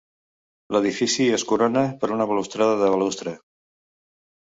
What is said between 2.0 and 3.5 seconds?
per una balustrada de balustre.